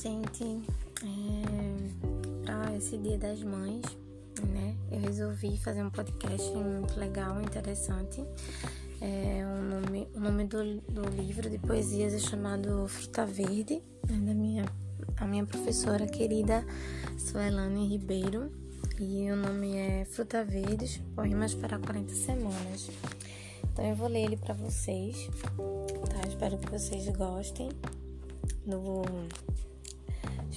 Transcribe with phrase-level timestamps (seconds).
[0.00, 0.62] gente.
[1.02, 3.84] É, para esse Dia das Mães,
[4.42, 4.74] né?
[4.90, 8.24] Eu resolvi fazer um podcast muito legal, interessante.
[9.00, 14.12] É, o, nome, o nome do, do livro de poesias é chamado Fruta Verde, é
[14.12, 14.64] da minha,
[15.18, 16.64] a minha professora querida
[17.18, 18.50] Suelane Ribeiro.
[18.98, 22.90] E o nome é Fruta Verdes, Poemas para 40 Semanas.
[23.72, 26.28] Então eu vou ler ele para vocês, tá?
[26.28, 27.70] Espero que vocês gostem
[28.66, 29.04] do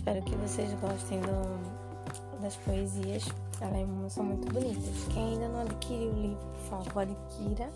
[0.04, 3.24] Espero que vocês gostem do, das poesias.
[3.62, 5.08] Elas são muito bonitas.
[5.14, 7.72] Quem ainda não adquiriu o livro, por favor, adquira.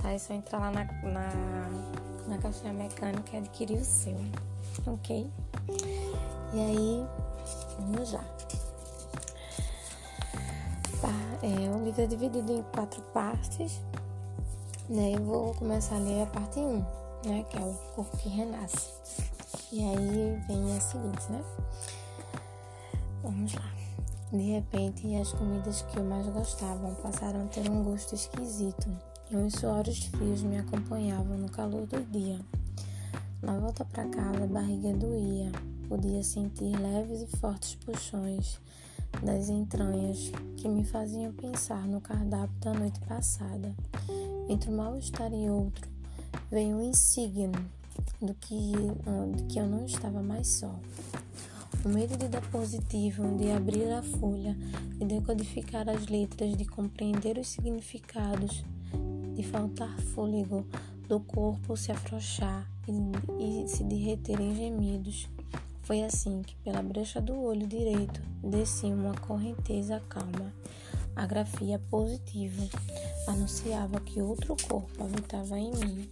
[0.00, 0.12] Tá?
[0.12, 1.68] É só entrar lá na, na,
[2.28, 4.16] na caixinha mecânica e adquirir o seu.
[4.86, 5.28] Ok?
[6.54, 7.06] E aí,
[7.80, 8.24] vamos lá.
[11.00, 11.12] Tá,
[11.42, 13.80] é, o livro é dividido em quatro partes.
[14.88, 15.16] Né?
[15.16, 16.76] Eu vou começar a ler a parte 1,
[17.24, 17.44] né?
[17.50, 19.29] Que é o corpo que renasce.
[19.72, 21.44] E aí vem a seguinte, né?
[23.22, 23.72] Vamos lá.
[24.32, 28.88] De repente, as comidas que eu mais gostava passaram a ter um gosto esquisito
[29.30, 32.40] e uns suores frios me acompanhavam no calor do dia.
[33.40, 35.52] Na volta para casa, a barriga doía.
[35.88, 38.60] Podia sentir leves e fortes puxões
[39.22, 43.72] das entranhas que me faziam pensar no cardápio da noite passada.
[44.48, 45.88] Entre um mal-estar e outro,
[46.50, 47.70] veio um insígno
[48.20, 48.72] do que,
[49.36, 50.78] do que eu não estava mais só.
[51.84, 54.54] O medo de dar positivo, de abrir a folha,
[54.98, 58.64] de decodificar as letras, de compreender os significados,
[59.34, 60.66] de faltar fôlego,
[61.08, 65.28] do corpo se afrouxar e, e se derreter em gemidos.
[65.82, 70.52] Foi assim que, pela brecha do olho direito, descia uma correnteza calma.
[71.16, 72.62] A grafia positiva
[73.26, 76.08] anunciava que outro corpo habitava em mim.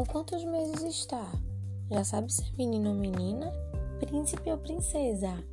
[0.00, 1.30] Com quantos meses está?
[1.90, 3.52] Já sabe se é menino ou menina?
[3.98, 5.44] Príncipe ou princesa?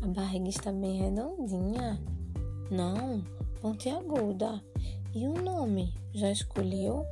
[0.00, 2.00] A barriga está bem redondinha?
[2.70, 3.24] Não,
[3.60, 4.62] pontiaguda.
[5.12, 5.92] E o nome?
[6.14, 7.04] Já escolheu?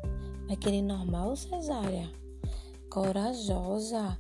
[0.47, 2.09] Vai querer normal ou cesárea?
[2.89, 4.17] Corajosa.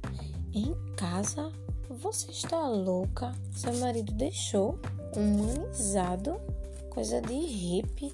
[0.53, 1.53] Em casa?
[1.89, 3.33] Você está louca?
[3.53, 4.77] Seu marido deixou?
[5.17, 6.35] Humanizado?
[6.91, 8.13] Coisa de hippie.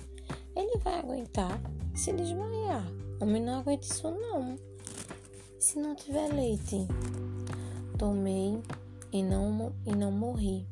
[0.54, 1.58] Ele vai aguentar
[1.94, 2.84] se desmaiar.
[3.18, 4.58] Homem não aguenta isso não.
[5.58, 6.86] Se não tiver leite,
[7.98, 8.60] tomei
[9.10, 10.66] e não, e não morri.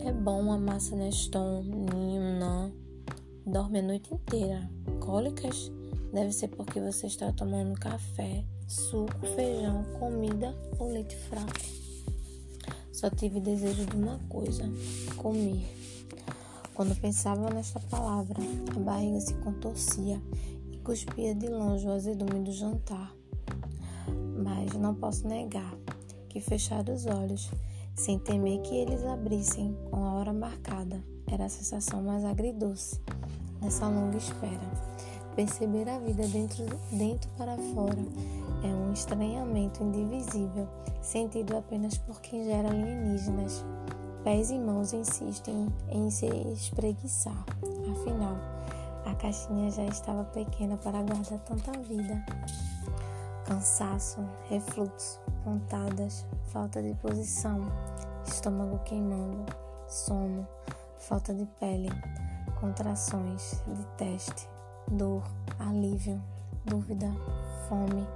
[0.00, 2.72] É bom a massa Neston, ninho, não.
[3.46, 4.68] Dorme a noite inteira.
[4.98, 5.70] Cólicas?
[6.12, 11.52] Deve ser porque você está tomando café, suco, feijão, comida ou leite fraco.
[12.92, 14.64] Só tive desejo de uma coisa:
[15.16, 15.64] comer.
[16.74, 18.40] Quando pensava nesta palavra,
[18.74, 20.20] a barriga se contorcia
[20.84, 23.12] cuspia de longe o azedume do jantar.
[24.36, 25.74] Mas não posso negar
[26.28, 27.50] que fechar os olhos,
[27.96, 33.00] sem temer que eles abrissem com a hora marcada, era a sensação mais agridoce
[33.62, 34.94] nessa longa espera.
[35.34, 38.04] Perceber a vida dentro, dentro para fora
[38.62, 40.68] é um estranhamento indivisível,
[41.00, 43.64] sentido apenas por quem gera alienígenas.
[44.22, 47.44] Pés e mãos insistem em se espreguiçar.
[47.90, 48.53] Afinal,
[49.04, 52.24] a caixinha já estava pequena para guardar tanta vida.
[53.44, 57.60] Cansaço, refluxo, pontadas, falta de posição,
[58.26, 59.44] estômago queimando,
[59.86, 60.46] sono,
[60.98, 61.90] falta de pele,
[62.58, 64.48] contrações de teste,
[64.88, 65.22] dor,
[65.58, 66.22] alívio,
[66.64, 67.12] dúvida,
[67.68, 68.06] fome,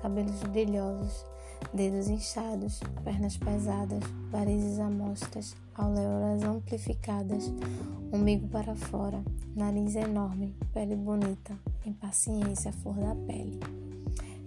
[0.00, 1.26] cabelos brilhosos,
[1.72, 7.52] dedos inchados, pernas pesadas, varizes amostras, auréolas amplificadas,
[8.12, 9.22] umbigo para fora,
[9.54, 13.58] nariz enorme, pele bonita, impaciência, flor da pele.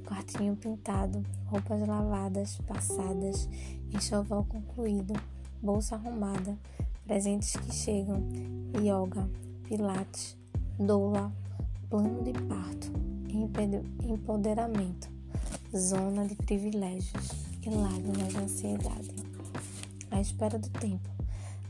[0.06, 3.48] Quartinho pintado, roupas lavadas, passadas,
[3.94, 5.14] enxoval concluído,
[5.62, 6.58] bolsa arrumada,
[7.06, 8.22] presentes que chegam,
[8.84, 9.30] yoga,
[9.64, 10.38] pilates,
[10.78, 11.32] doula,
[11.90, 12.92] plano de parto,
[14.04, 15.08] empoderamento,
[15.78, 17.32] zona de privilégios
[17.66, 19.16] e lágrimas de ansiedade.
[20.10, 21.10] À espera do tempo,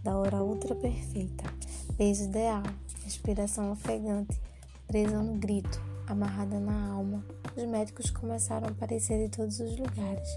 [0.04, 1.44] da hora ultra perfeita,
[1.96, 2.64] beijo ideal,
[3.04, 4.40] respiração ofegante,
[4.88, 7.24] presa no grito, amarrada na alma.
[7.56, 10.30] Os médicos começaram a aparecer em todos os lugares.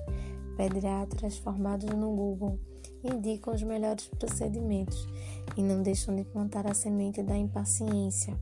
[0.56, 2.58] Pediatras formados no Google
[3.02, 5.08] indicam os melhores procedimentos
[5.56, 8.36] e não deixam de plantar a semente da impaciência.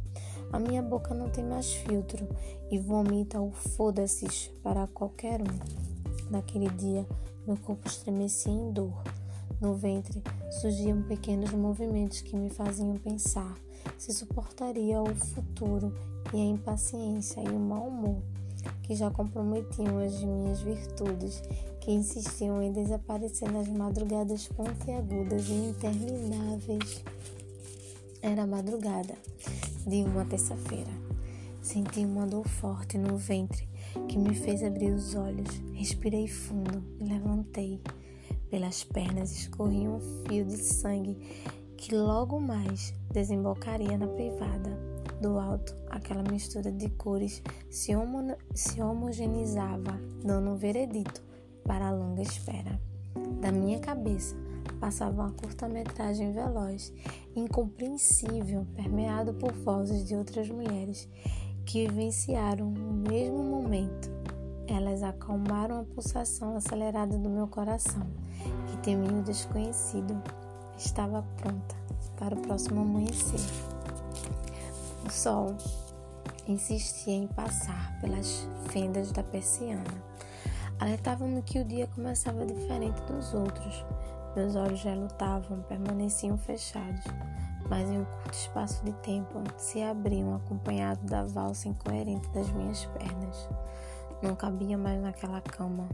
[0.53, 2.29] A minha boca não tem mais filtro
[2.71, 6.31] e vomita o foda-se para qualquer um.
[6.31, 7.07] Naquele dia,
[7.47, 9.03] meu corpo estremecia em dor.
[9.61, 10.23] No ventre
[10.61, 13.57] surgiam pequenos movimentos que me faziam pensar
[13.99, 15.93] se suportaria o futuro
[16.33, 18.23] e a impaciência e o mau humor
[18.83, 21.43] que já comprometiam as minhas virtudes,
[21.81, 27.05] que insistiam em desaparecer nas madrugadas pontiagudas e intermináveis.
[28.23, 29.17] Era madrugada
[29.85, 30.93] de uma terça-feira.
[31.61, 33.69] Senti uma dor forte no ventre
[34.09, 35.49] que me fez abrir os olhos.
[35.75, 37.81] Respirei fundo e levantei.
[38.49, 41.19] Pelas pernas escorria um fio de sangue
[41.77, 44.71] que logo mais desembocaria na privada.
[45.21, 51.21] Do alto, aquela mistura de cores se, homo se homogeneizava, dando um veredito
[51.65, 52.81] para a longa espera.
[53.41, 54.37] Da minha cabeça
[54.83, 56.93] passava uma curta-metragem veloz,
[57.37, 61.09] incompreensível, permeado por vozes de outras mulheres
[61.65, 64.11] que vivenciaram o mesmo momento.
[64.67, 68.05] Elas acalmaram a pulsação acelerada do meu coração,
[68.67, 70.21] que temia o desconhecido.
[70.77, 71.77] Estava pronta
[72.19, 73.39] para o próximo amanhecer.
[75.07, 75.55] O sol
[76.49, 79.85] insistia em passar pelas fendas da persiana.
[80.81, 83.85] Alertava-me que o dia começava diferente dos outros.
[84.35, 87.05] Meus olhos relutavam, permaneciam fechados
[87.73, 92.85] mas em um curto espaço de tempo se abriam acompanhado da valsa incoerente das minhas
[92.85, 93.49] pernas.
[94.23, 95.89] Não cabia mais naquela cama,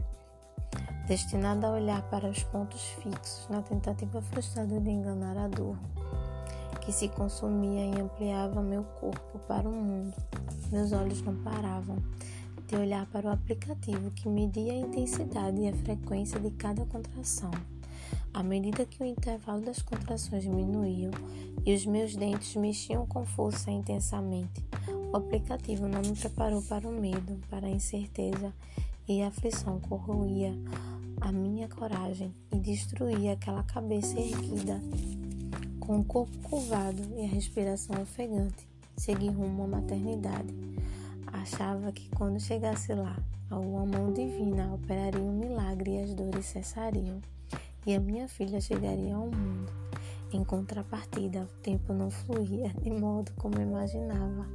[1.07, 5.77] destinada a olhar para os pontos fixos na tentativa frustrada de enganar a dor,
[6.81, 10.15] que se consumia e ampliava meu corpo para o mundo.
[10.71, 11.95] Meus olhos não paravam
[12.67, 17.51] de olhar para o aplicativo que media a intensidade e a frequência de cada contração.
[18.33, 21.09] À medida que o intervalo das contrações diminuía
[21.65, 24.63] e os meus dentes mexiam com força intensamente,
[25.11, 28.53] o aplicativo não me preparou para o medo, para a incerteza
[29.07, 30.55] e a aflição corroía
[31.19, 34.79] a minha coragem e destruía aquela cabeça erguida.
[35.79, 40.53] Com o corpo curvado e a respiração ofegante, segui rumo à maternidade.
[41.27, 43.17] Achava que quando chegasse lá,
[43.49, 47.19] alguma mão divina operaria um milagre e as dores cessariam
[47.85, 49.71] e a minha filha chegaria ao mundo.
[50.31, 54.47] Em contrapartida, o tempo não fluía de modo como imaginava.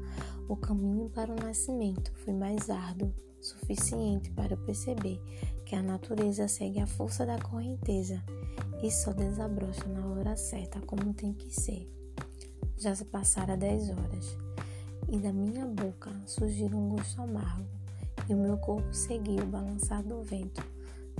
[0.48, 5.20] O caminho para o nascimento foi mais árduo, suficiente para perceber
[5.66, 8.22] que a natureza segue a força da correnteza
[8.82, 11.90] e só desabrocha na hora certa, como tem que ser.
[12.76, 14.36] Já se passaram dez horas
[15.08, 17.66] e da minha boca surgiu um gosto amargo
[18.28, 20.62] e o meu corpo seguiu o balançar do vento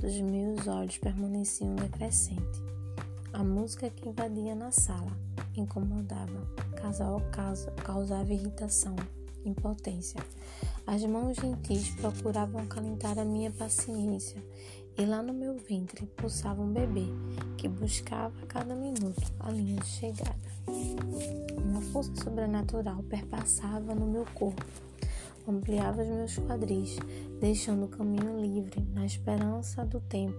[0.01, 2.63] dos meus olhos permaneciam decrescente.
[3.33, 5.11] A música que invadia na sala
[5.57, 6.47] incomodava,
[6.77, 8.95] casal caso, causava irritação,
[9.45, 10.21] impotência.
[10.87, 14.43] As mãos gentis procuravam acalentar a minha paciência,
[14.97, 17.07] e lá no meu ventre pulsava um bebê
[17.57, 20.39] que buscava a cada minuto a linha de chegada.
[21.57, 24.65] Uma força sobrenatural perpassava no meu corpo
[25.47, 26.99] ampliava os meus quadris,
[27.41, 30.39] deixando o caminho livre na esperança do tempo.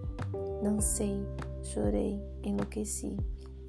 [0.63, 1.23] Dancei,
[1.63, 3.17] chorei, enlouqueci,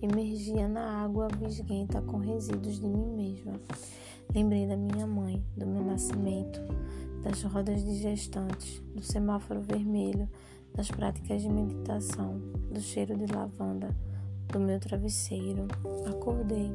[0.01, 3.61] emergia na água visguenta com resíduos de mim mesma.
[4.35, 6.61] Lembrei da minha mãe, do meu nascimento,
[7.23, 10.29] das rodas de gestantes, do semáforo vermelho,
[10.75, 12.41] das práticas de meditação,
[12.71, 13.95] do cheiro de lavanda,
[14.49, 15.67] do meu travesseiro.
[16.09, 16.71] Acordei.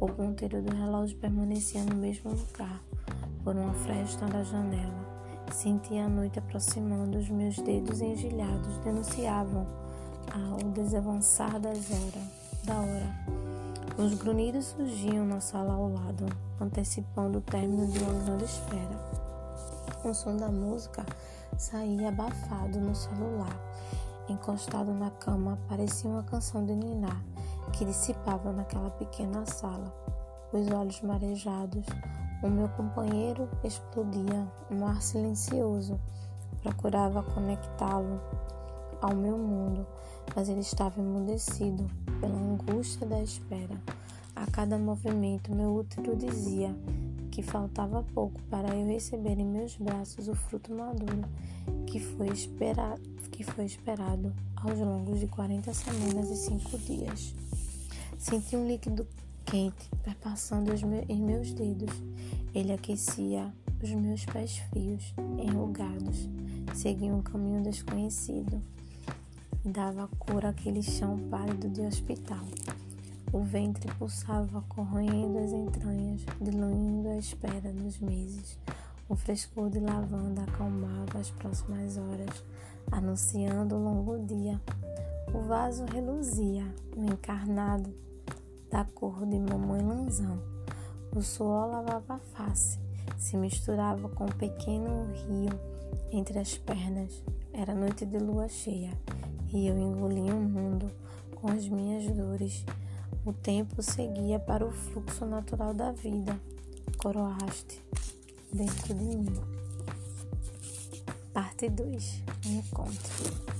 [0.00, 2.82] O ponteiro do relógio permanecia no mesmo lugar
[3.44, 5.04] por uma fresta da janela.
[5.52, 9.66] Senti a noite aproximando, os meus dedos engelhados denunciavam
[10.32, 11.78] ao desavançar das
[12.64, 13.44] da hora.
[13.98, 16.24] Os grunhidos surgiam na sala ao lado,
[16.58, 18.98] antecipando o término de uma grande espera.
[20.02, 21.04] O som da música
[21.56, 23.56] saía abafado no celular.
[24.28, 27.20] Encostado na cama, parecia uma canção de Niná
[27.72, 29.94] que dissipava naquela pequena sala.
[30.52, 31.84] Os olhos marejados,
[32.44, 35.98] o meu companheiro explodia, um ar silencioso.
[36.62, 38.20] Procurava conectá-lo
[39.00, 39.86] ao meu mundo,
[40.36, 43.80] mas ele estava emudecido pela angústia da espera.
[44.36, 46.74] A cada movimento, meu útero dizia
[47.30, 51.24] que faltava pouco para eu receber em meus braços o fruto maduro
[51.86, 57.34] que foi esperado, que foi esperado aos longos de 40 semanas e 5 dias.
[58.18, 59.06] Senti um líquido
[59.44, 60.72] quente perpassando
[61.08, 61.90] em meus dedos.
[62.54, 66.28] Ele aquecia os meus pés frios, enrugados.
[66.72, 68.62] Seguia um caminho desconhecido
[69.64, 72.44] e dava cor àquele chão pálido de hospital.
[73.32, 78.56] O ventre pulsava, corroendo as entranhas, diluindo a espera dos meses.
[79.08, 82.44] O frescor de lavanda acalmava as próximas horas,
[82.92, 84.60] anunciando o longo dia.
[85.34, 86.64] O vaso reluzia,
[86.96, 87.92] o encarnado
[88.70, 90.53] da cor de mamãe lanzão.
[91.14, 92.80] O suor lavava a face
[93.16, 95.50] se misturava com um pequeno rio
[96.10, 97.22] entre as pernas.
[97.52, 98.90] Era noite de lua cheia
[99.52, 100.90] e eu engolia o mundo
[101.36, 102.64] com as minhas dores.
[103.24, 106.36] O tempo seguia para o fluxo natural da vida.
[106.98, 107.80] Coroaste
[108.52, 109.40] dentro de mim.
[111.32, 113.54] Parte 2 Encontro.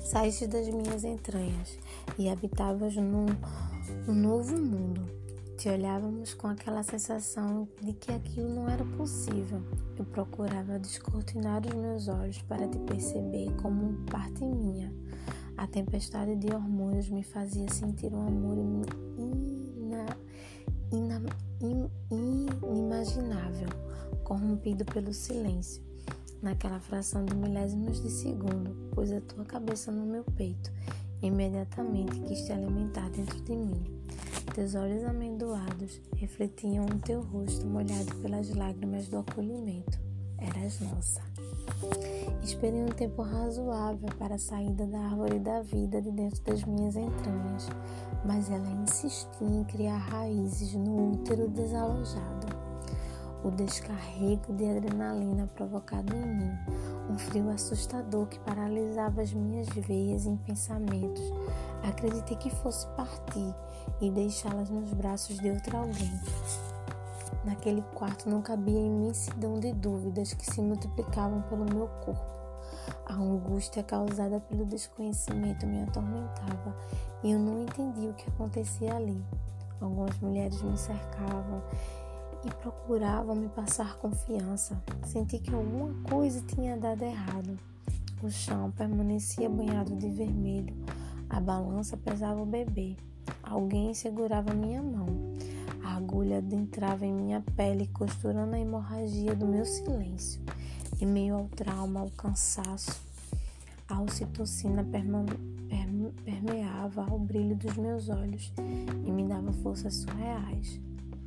[0.00, 1.76] Saíste das minhas entranhas
[2.16, 3.26] e habitavas num
[4.06, 5.23] novo mundo.
[5.56, 9.62] Te olhávamos com aquela sensação de que aquilo não era possível.
[9.96, 14.92] Eu procurava descortinar os meus olhos para te perceber como parte minha.
[15.56, 18.56] A tempestade de hormônios me fazia sentir um amor
[19.16, 20.16] ina,
[20.92, 21.22] ina,
[21.60, 23.68] in, inimaginável,
[24.24, 25.82] corrompido pelo silêncio
[26.44, 30.70] naquela fração de milésimos de segundo, pôs a tua cabeça no meu peito.
[31.22, 33.82] Imediatamente quis te alimentar dentro de mim.
[34.52, 39.98] Teus olhos amendoados refletiam o teu rosto molhado pelas lágrimas do acolhimento.
[40.38, 41.22] Eras nossa.
[42.42, 46.94] Esperei um tempo razoável para a saída da árvore da vida de dentro das minhas
[46.94, 47.68] entranhas,
[48.24, 52.64] mas ela insistia em criar raízes no útero desalojado
[53.44, 56.58] o descarrego de adrenalina provocado em mim,
[57.10, 61.22] um frio assustador que paralisava as minhas veias em pensamentos.
[61.82, 63.54] Acreditei que fosse partir
[64.00, 66.20] e deixá-las nos braços de outro alguém.
[67.44, 72.34] Naquele quarto não cabia imensidão de dúvidas que se multiplicavam pelo meu corpo.
[73.06, 76.76] A angústia causada pelo desconhecimento me atormentava
[77.22, 79.22] e eu não entendia o que acontecia ali.
[79.80, 81.62] Algumas mulheres me cercavam
[82.44, 84.80] e procuravam me passar confiança.
[85.04, 87.58] Senti que alguma coisa tinha dado errado.
[88.22, 90.74] O chão permanecia banhado de vermelho.
[91.34, 92.94] A balança pesava o bebê.
[93.42, 95.08] Alguém segurava minha mão.
[95.82, 100.40] A agulha adentrava em minha pele, costurando a hemorragia do meu silêncio.
[101.00, 103.02] Em meio ao trauma, ao cansaço,
[103.88, 104.86] a ocitocina
[106.24, 108.52] permeava o brilho dos meus olhos
[109.04, 110.80] e me dava forças surreais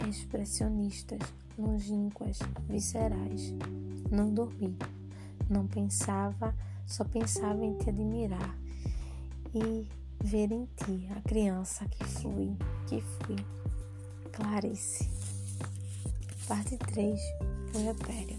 [0.08, 1.20] expressionistas,
[1.60, 3.54] longínquas, viscerais.
[4.10, 4.74] Não dormi,
[5.50, 8.56] não pensava, só pensava em te admirar
[9.64, 9.88] e
[10.24, 12.56] ver em ti a criança que fui,
[12.88, 13.36] que fui.
[14.32, 15.10] Clarice.
[16.48, 17.20] Parte 3.
[17.76, 18.38] O repério.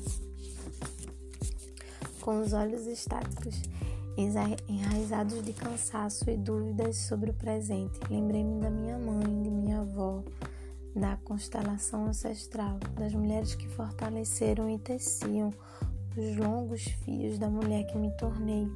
[2.20, 3.62] Com os olhos estáticos,
[4.16, 10.22] enraizados de cansaço e dúvidas sobre o presente, lembrei-me da minha mãe, de minha avó,
[10.94, 15.50] da constelação ancestral, das mulheres que fortaleceram e teciam
[16.16, 18.68] os longos fios da mulher que me tornei.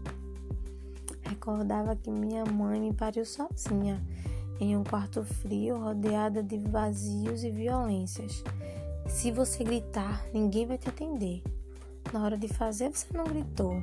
[1.32, 4.06] Recordava que minha mãe me pariu sozinha,
[4.60, 8.44] em um quarto frio, rodeada de vazios e violências.
[9.06, 11.42] Se você gritar, ninguém vai te atender.
[12.12, 13.82] Na hora de fazer, você não gritou.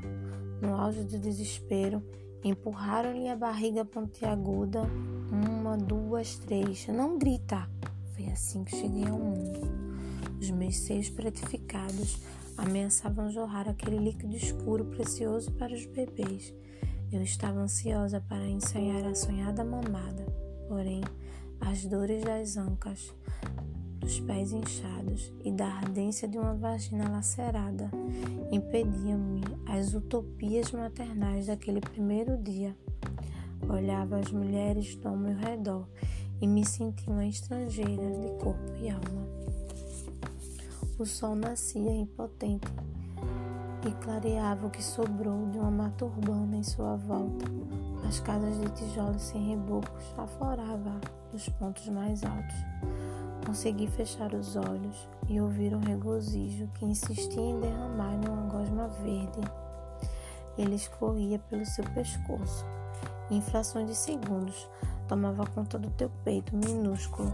[0.62, 2.04] No auge do desespero,
[2.44, 4.84] empurraram-lhe a barriga pontiaguda.
[5.32, 6.86] Uma, duas, três.
[6.88, 7.68] Não grita!
[8.14, 9.60] Foi assim que cheguei ao mundo.
[10.40, 12.20] Os meus seios pretificados
[12.56, 16.54] ameaçavam jorrar aquele líquido escuro precioso para os bebês.
[17.12, 20.26] Eu estava ansiosa para ensaiar a sonhada mamada,
[20.68, 21.02] porém,
[21.60, 23.12] as dores das ancas,
[24.00, 27.90] dos pés inchados e da ardência de uma vagina lacerada
[28.52, 32.78] impediam-me as utopias maternais daquele primeiro dia.
[33.68, 35.88] Olhava as mulheres ao meu redor
[36.40, 39.28] e me senti uma estrangeira de corpo e alma.
[41.00, 42.68] O sol nascia impotente
[43.86, 47.46] e clareava o que sobrou de uma mata urbana em sua volta.
[48.08, 51.00] As casas de tijolos sem rebocos afloravam
[51.32, 52.56] dos pontos mais altos.
[53.46, 59.42] Consegui fechar os olhos e ouvir um regozijo que insistia em derramar numa gosma verde.
[60.58, 62.66] Ele escorria pelo seu pescoço.
[63.32, 64.68] Em frações de segundos,
[65.08, 67.34] tomava conta do teu peito minúsculo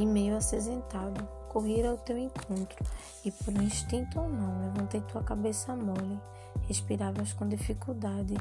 [0.00, 1.41] e meio acinzentado.
[1.52, 2.84] Corri ao teu encontro
[3.24, 6.18] e, por instinto ou não, levantei tua cabeça mole.
[6.66, 8.34] Respiravas com dificuldade.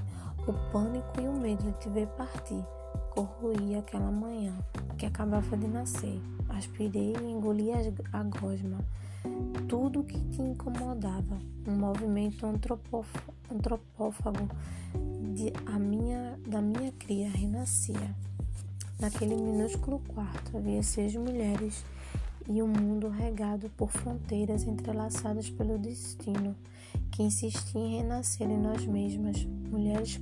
[0.47, 2.63] O pânico e o medo de te ver partir
[3.09, 4.57] corroía aquela manhã
[4.97, 6.21] que acabava de nascer.
[6.49, 8.79] Aspirei e engoli a gosma.
[9.67, 11.37] Tudo que te incomodava,
[11.67, 14.49] um movimento antropófago
[15.35, 18.15] de a minha, da minha cria renascia.
[18.99, 21.83] Naquele minúsculo quarto havia seis mulheres
[22.53, 26.53] e um mundo regado por fronteiras entrelaçadas pelo destino,
[27.09, 30.19] que insistia em renascer em nós mesmas, mulheres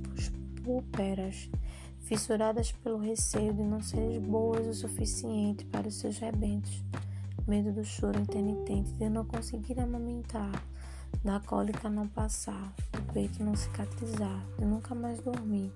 [0.62, 1.50] pulperas,
[1.98, 6.84] fissuradas pelo receio de não seres boas o suficiente para os seus rebentos.
[7.48, 10.52] medo do choro intermitente, de não conseguir amamentar,
[11.24, 15.72] da cólica não passar, do peito não cicatrizar, de nunca mais dormir,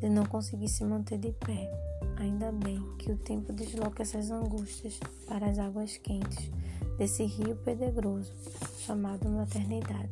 [0.00, 1.70] de não conseguir se manter de pé.
[2.16, 6.50] Ainda bem que o tempo desloca essas angústias para as águas quentes
[6.96, 8.32] desse rio pedregoso
[8.78, 10.10] chamado maternidade.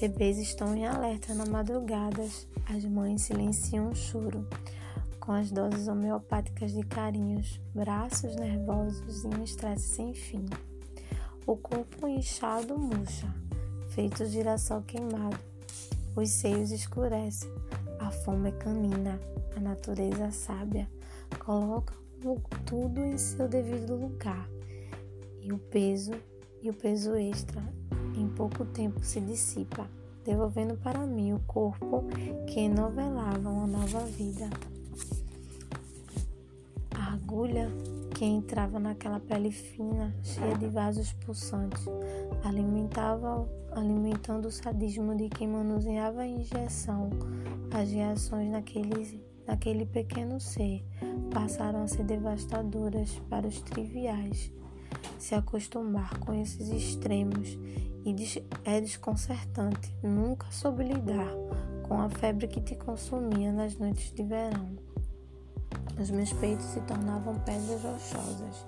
[0.00, 4.46] Bebês estão em alerta na madrugadas, as mães silenciam o choro
[5.28, 10.46] com as doses homeopáticas de carinhos, braços nervosos e um estresse sem fim.
[11.46, 13.26] O corpo inchado murcha,
[13.90, 15.47] feito girassol queimado.
[16.20, 17.48] Os seios escurecem,
[18.00, 19.20] a fome canina,
[19.56, 20.90] a natureza sábia
[21.38, 21.94] coloca
[22.66, 24.50] tudo em seu devido lugar.
[25.40, 26.10] E o peso
[26.60, 27.62] e o peso extra
[28.16, 29.88] em pouco tempo se dissipa,
[30.24, 32.02] devolvendo para mim o corpo
[32.48, 34.50] que novelava uma nova vida.
[36.96, 37.70] A agulha
[38.18, 41.84] que entrava naquela pele fina, cheia de vasos pulsantes,
[42.42, 47.10] alimentava, alimentando o sadismo de quem manuseava a injeção.
[47.70, 50.84] As reações naquele, naquele pequeno ser
[51.32, 54.50] passaram a ser devastadoras para os triviais.
[55.16, 57.56] Se acostumar com esses extremos
[58.64, 61.28] é desconcertante nunca soube lidar
[61.86, 64.87] com a febre que te consumia nas noites de verão.
[66.00, 68.66] Os meus peitos se tornavam pedras rochosas,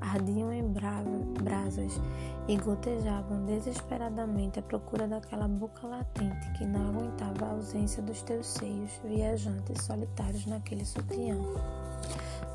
[0.00, 2.00] ardiam em brasas
[2.48, 8.46] e gotejavam desesperadamente à procura daquela boca latente que não aguentava a ausência dos teus
[8.46, 11.36] seios viajantes solitários naquele sutiã.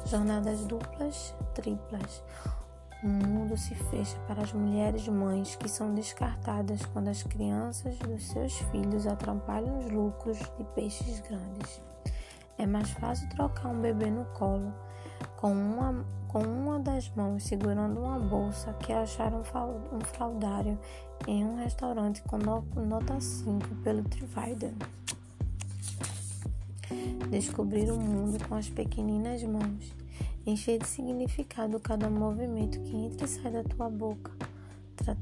[0.06, 2.22] Jornadas duplas, triplas,
[3.04, 8.24] o mundo se fecha para as mulheres mães que são descartadas quando as crianças dos
[8.27, 11.80] seus filhos atrapalham os lucros de peixes grandes.
[12.57, 14.73] É mais fácil trocar um bebê no colo
[15.35, 19.41] com uma, com uma das mãos segurando uma bolsa que achar um,
[19.96, 20.79] um fraudário
[21.27, 24.74] em um restaurante com nota 5 pelo Trivider.
[27.29, 29.93] Descobrir o mundo com as pequeninas mãos
[30.51, 34.31] encher de significado cada movimento que entra e sai da tua boca,
[34.96, 35.17] Tra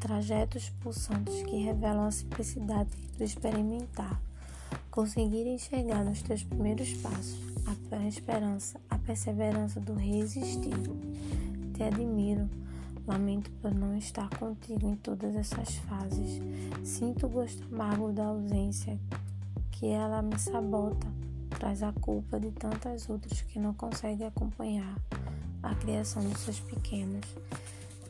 [0.00, 4.20] trajetos pulsantes que revelam a simplicidade do experimentar,
[4.98, 7.38] conseguir enxergar nos teus primeiros passos
[7.92, 10.74] a esperança, a perseverança do resistir.
[11.72, 12.50] Te admiro,
[13.06, 16.42] lamento por não estar contigo em todas essas fases.
[16.82, 18.98] Sinto o gosto amargo da ausência,
[19.70, 21.06] que ela me sabota
[21.60, 24.96] traz a culpa de tantas outras que não conseguem acompanhar
[25.62, 27.24] a criação dos seus pequenos.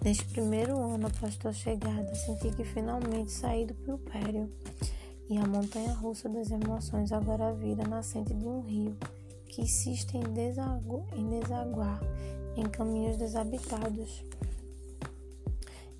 [0.02, 4.50] Neste primeiro ano após tua chegada, senti que finalmente saí do purpério
[5.28, 8.96] e a montanha russa das emoções agora vira nascente de um rio
[9.46, 12.00] que insiste em, desagu em desaguar
[12.56, 14.24] em caminhos desabitados.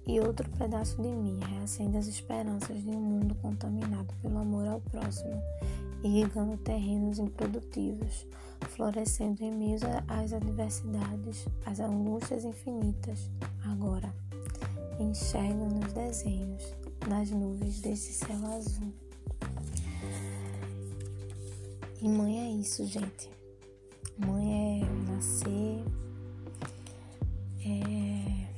[0.06, 4.80] E outro pedaço de mim reacende as esperanças de um mundo contaminado pelo amor ao
[4.80, 5.42] próximo
[6.02, 8.26] irrigando terrenos improdutivos,
[8.60, 13.30] florescendo em meio às adversidades, às angústias infinitas.
[13.64, 14.12] Agora,
[14.98, 16.62] enxerga nos desenhos
[17.08, 18.92] das nuvens desse céu azul.
[22.00, 23.30] E mãe é isso, gente.
[24.18, 25.84] Mãe é nascer,
[27.60, 28.48] é,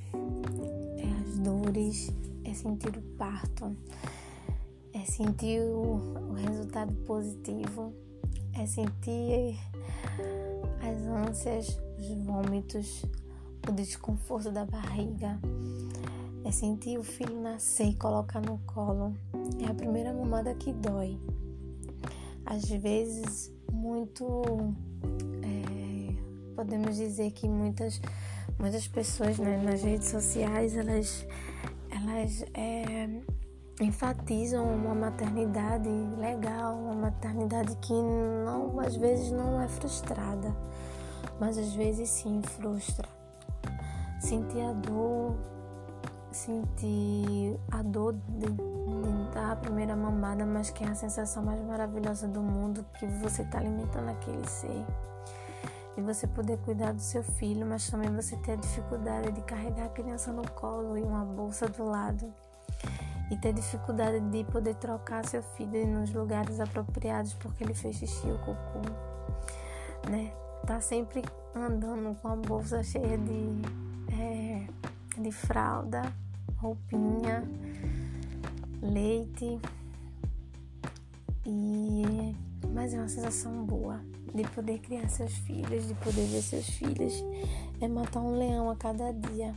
[0.99, 2.13] é as dores,
[2.45, 3.77] é sentir o parto
[4.93, 7.93] é sentir o, o resultado positivo,
[8.55, 9.59] é sentir
[10.83, 13.05] as ânsias, os vômitos,
[13.69, 15.39] o desconforto da barriga,
[16.51, 19.15] é sentir o filho nascer e colocar no colo.
[19.65, 21.17] É a primeira mamada que dói.
[22.45, 24.75] Às vezes, muito.
[25.45, 26.13] É,
[26.57, 28.01] podemos dizer que muitas,
[28.59, 31.25] muitas pessoas né, nas redes sociais elas,
[31.89, 33.09] elas é,
[33.81, 40.53] enfatizam uma maternidade legal, uma maternidade que não, às vezes não é frustrada,
[41.39, 43.09] mas às vezes sim frustra.
[44.21, 45.35] Sentir a dor,
[46.33, 51.61] sentir a dor de, de dar a primeira mamada, mas que é a sensação mais
[51.65, 54.85] maravilhosa do mundo, que você está alimentando aquele ser.
[55.97, 59.87] E você poder cuidar do seu filho, mas também você ter a dificuldade de carregar
[59.87, 62.33] a criança no colo e uma bolsa do lado
[63.31, 68.27] e ter dificuldade de poder trocar seu filho nos lugares apropriados porque ele fez xixi
[68.27, 68.81] ou cocô,
[70.11, 70.33] né?
[70.67, 71.23] Tá sempre
[71.55, 73.63] andando com a bolsa cheia de,
[74.13, 74.67] é,
[75.19, 76.03] de fralda,
[76.57, 77.45] roupinha,
[78.83, 79.59] leite
[81.47, 82.35] e
[82.73, 84.01] mas é uma sensação boa
[84.35, 87.25] de poder criar seus filhos, de poder ver seus filhos.
[87.81, 89.55] É matar um leão a cada dia.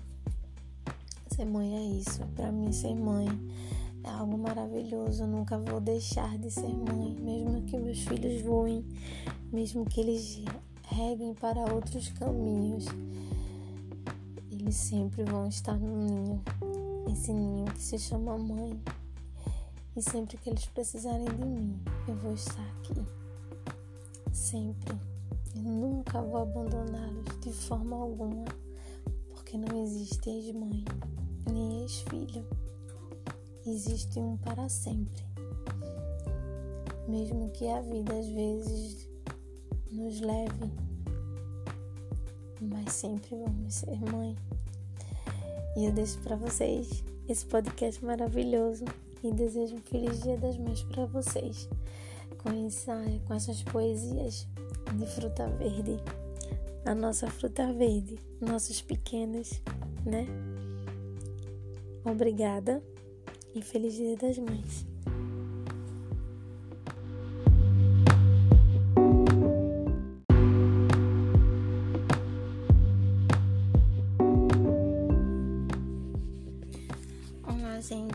[1.28, 2.26] Ser mãe é isso.
[2.36, 3.28] Para mim, ser mãe
[4.04, 5.24] é algo maravilhoso.
[5.24, 8.86] Eu nunca vou deixar de ser mãe, mesmo que meus filhos voem,
[9.52, 10.42] mesmo que eles
[10.84, 12.86] reguem para outros caminhos.
[14.64, 16.42] Eles sempre vão estar no ninho,
[17.12, 18.82] esse ninho que se chama mãe.
[19.94, 23.06] E sempre que eles precisarem de mim, eu vou estar aqui.
[24.32, 24.98] Sempre.
[25.54, 28.46] Eu nunca vou abandoná-los de forma alguma,
[29.32, 30.86] porque não existe ex-mãe
[31.52, 32.48] nem ex-filho.
[33.68, 35.26] Existe um para sempre.
[37.10, 39.10] Mesmo que a vida às vezes
[39.92, 40.72] nos leve,
[42.62, 44.38] mas sempre vamos ser mãe.
[45.76, 48.86] E eu deixo para vocês esse podcast maravilhoso
[49.24, 51.68] e desejo um feliz Dia das Mães para vocês.
[52.38, 54.48] Com, essa, com essas poesias
[54.96, 55.98] de fruta verde,
[56.86, 59.62] a nossa fruta verde, nossos pequenos,
[60.06, 60.28] né?
[62.04, 62.84] Obrigada
[63.56, 64.93] e feliz Dia das Mães.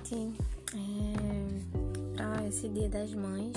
[0.09, 0.41] Gente.
[0.75, 3.55] É, para esse Dia das Mães,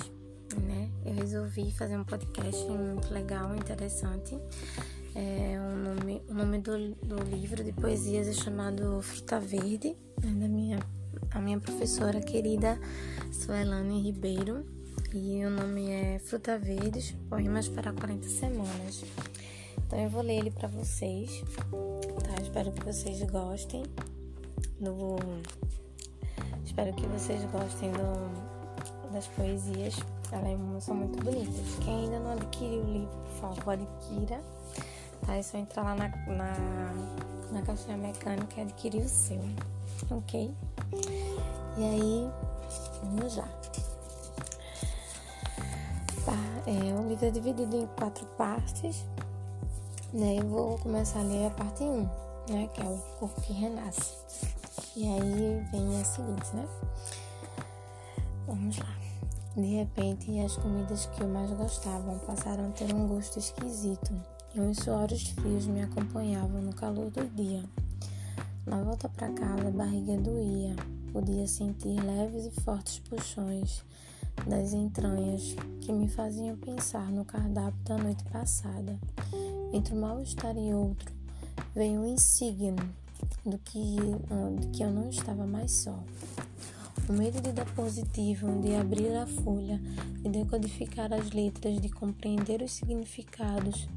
[0.61, 0.89] né?
[1.05, 4.37] Eu resolvi fazer um podcast muito legal, interessante.
[5.15, 10.31] É, o, nome, o nome do, do livro de poesias é chamado Fruta Verde, né,
[10.39, 10.79] da minha,
[11.31, 12.79] a minha professora querida
[13.31, 14.65] Suelane Ribeiro.
[15.13, 19.03] E o nome é Fruta Verdes, Poemas para 40 Semanas.
[19.85, 21.43] Então eu vou ler ele para vocês,
[22.23, 22.41] tá?
[22.41, 23.83] Espero que vocês gostem
[24.79, 25.17] do.
[26.71, 29.93] Espero que vocês gostem do, das poesias.
[30.31, 31.75] Elas são muito bonitas.
[31.83, 34.41] Quem ainda não adquiriu o livro, por favor, adquira.
[35.25, 35.35] Tá?
[35.35, 36.53] É só entrar lá na, na,
[37.51, 39.41] na caixinha mecânica e adquirir o seu.
[40.11, 40.55] Ok?
[41.77, 42.31] E aí,
[43.03, 43.49] vamos lá.
[46.25, 49.03] Tá, é, o livro é dividido em quatro partes.
[50.13, 50.37] Né?
[50.39, 52.09] Eu vou começar a ler a parte 1,
[52.49, 52.69] né?
[52.73, 54.21] Que é o corpo que renasce.
[54.93, 56.67] E aí vem a seguinte, né?
[58.45, 58.93] Vamos lá.
[59.55, 64.11] De repente, as comidas que eu mais gostava passaram a ter um gosto esquisito
[64.53, 67.63] e uns suores frios me acompanhavam no calor do dia.
[68.65, 70.75] Na volta para casa, a barriga doía.
[71.13, 73.85] Podia sentir leves e fortes puxões
[74.45, 78.99] das entranhas que me faziam pensar no cardápio da noite passada.
[79.71, 81.13] Entre um mal-estar e outro,
[81.73, 82.75] veio um insígnia
[83.45, 83.97] do que,
[84.59, 85.97] de que eu não estava mais só.
[87.09, 89.81] O medo de dar positivo, de abrir a folha,
[90.21, 93.87] de decodificar as letras, de compreender os significados,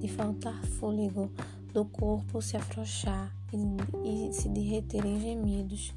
[0.00, 1.30] de faltar fôlego,
[1.72, 5.94] do corpo se afrouxar e, e se derreter em gemidos.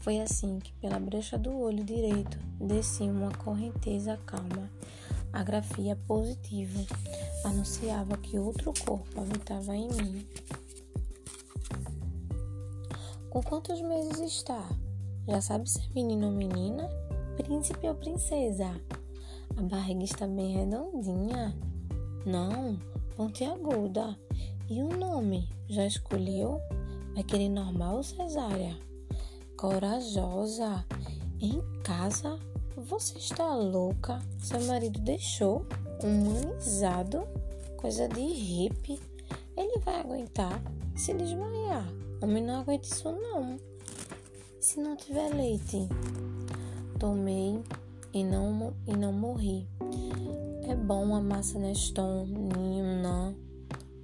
[0.00, 4.70] Foi assim que, pela brecha do olho direito, descia uma correnteza calma.
[5.32, 6.80] A grafia positiva
[7.44, 10.26] anunciava que outro corpo habitava em mim.
[13.34, 14.64] Com quantos meses está?
[15.26, 16.88] Já sabe se é menino ou menina?
[17.36, 18.80] Príncipe ou princesa?
[19.56, 21.52] A barriga está bem redondinha?
[22.24, 22.78] Não,
[23.16, 24.16] pontiaguda.
[24.70, 25.48] E o nome?
[25.68, 26.60] Já escolheu?
[27.12, 28.78] Vai querer normal ou cesárea?
[29.56, 30.84] Corajosa.
[31.40, 32.38] Em casa?
[32.76, 34.22] Você está louca?
[34.38, 35.66] Seu marido deixou?
[36.04, 37.26] Humanizado?
[37.78, 39.00] Coisa de hippie.
[39.56, 40.62] Ele vai aguentar
[40.94, 42.03] se desmaiar.
[42.24, 43.60] Homem não aguenta isso não.
[44.58, 45.86] Se não tiver leite?
[46.98, 47.62] Tomei
[48.14, 49.68] e não, e não morri.
[50.66, 53.36] É bom a massa Neston, ninho, não.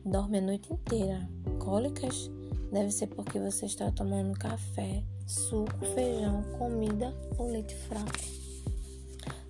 [0.05, 1.27] Dorme a noite inteira.
[1.61, 2.31] Cólicas?
[2.71, 8.21] Deve ser porque você está tomando café, suco, feijão, comida ou leite fraco.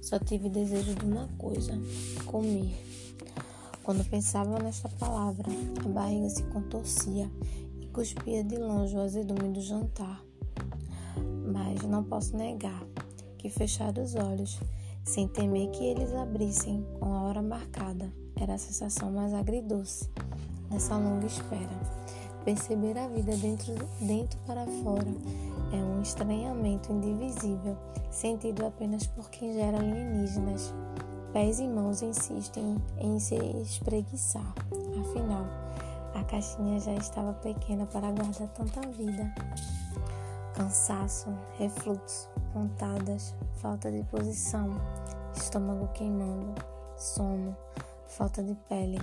[0.00, 1.72] Só tive desejo de uma coisa:
[2.24, 2.72] comer.
[3.83, 5.50] Quando pensava nesta palavra,
[5.85, 7.28] a barriga se contorcia
[8.00, 10.24] cuspia de longe o azedume do jantar
[11.44, 12.82] mas não posso negar
[13.36, 14.58] que fechar os olhos,
[15.04, 20.08] sem temer que eles abrissem com a hora marcada, era a sensação mais agridoce
[20.70, 21.68] dessa longa espera.
[22.42, 25.12] Perceber a vida dentro, dentro para fora
[25.70, 27.76] é um estranhamento indivisível,
[28.10, 30.72] sentido apenas por quem gera alienígenas.
[31.34, 34.54] Pés e mãos insistem em se espreguiçar.
[34.98, 35.46] Afinal,
[36.14, 39.32] a caixinha já estava pequena para guardar tanta vida.
[40.54, 44.68] Cansaço, refluxo, pontadas, falta de posição,
[45.34, 46.54] estômago queimando,
[46.96, 47.56] sono,
[48.06, 48.98] falta de pele,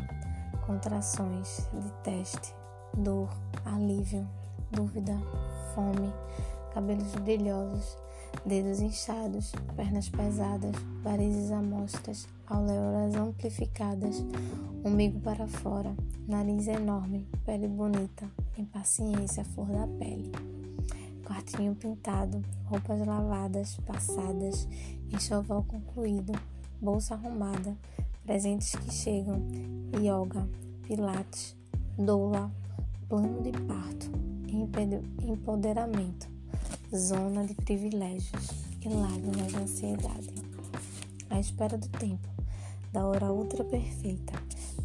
[0.65, 2.53] contrações de teste,
[2.93, 3.29] dor,
[3.65, 4.27] alívio,
[4.71, 5.17] dúvida,
[5.73, 6.13] fome,
[6.73, 7.97] cabelos brilhosos,
[8.45, 14.23] dedos inchados, pernas pesadas, varizes amostras, auréolas amplificadas,
[14.83, 15.95] umbigo para fora,
[16.27, 20.31] nariz enorme, pele bonita, impaciência, flor da pele.
[21.25, 24.67] Quartinho pintado, roupas lavadas, passadas,
[25.11, 26.33] enxoval concluído,
[26.81, 27.75] bolsa arrumada,
[28.25, 29.41] presentes que chegam,
[30.01, 30.47] yoga,
[30.83, 31.55] pilates,
[31.97, 32.49] doula,
[33.09, 34.09] plano de parto,
[35.21, 36.36] empoderamento,
[36.95, 38.47] zona de privilégios
[38.81, 40.33] e lágrimas de ansiedade.
[41.29, 42.27] À espera do tempo,
[42.93, 44.33] da hora ultra perfeita,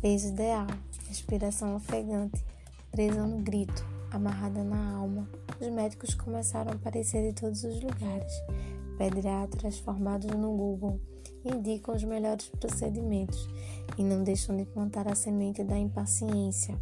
[0.01, 0.67] beijo ideal,
[1.09, 2.45] respiração ofegante,
[2.91, 5.29] presa no grito, amarrada na alma.
[5.61, 8.33] Os médicos começaram a aparecer de todos os lugares.
[8.99, 11.01] Pediatras formados no Google
[11.45, 13.49] indicam os melhores procedimentos
[13.97, 16.77] e não deixam de plantar a semente da impaciência.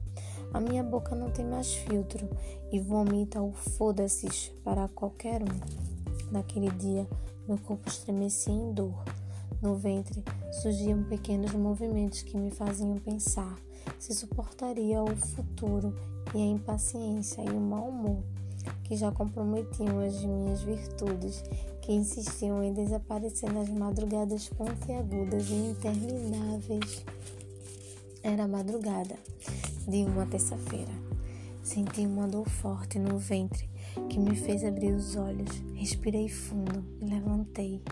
[0.52, 2.28] A minha boca não tem mais filtro
[2.72, 6.30] e vomita o foda-se para qualquer um.
[6.30, 7.08] Naquele dia,
[7.46, 9.04] meu corpo estremecia em dor.
[9.62, 10.22] No ventre
[10.62, 13.56] surgiam pequenos movimentos que me faziam pensar
[13.98, 15.94] se suportaria o futuro
[16.34, 18.22] e a impaciência e o mau humor
[18.84, 21.42] que já comprometiam as minhas virtudes
[21.80, 27.04] que insistiam em desaparecer nas madrugadas pontiagudas e intermináveis.
[28.22, 29.16] Era madrugada
[29.88, 30.92] de uma terça-feira.
[31.62, 33.66] Senti uma dor forte no ventre
[34.10, 35.48] que me fez abrir os olhos.
[35.74, 37.82] Respirei fundo e levantei.